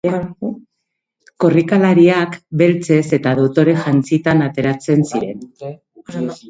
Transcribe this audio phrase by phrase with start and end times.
[1.45, 5.51] Korrikalariak beltzez eta dotore jantzita ateratzen ziren.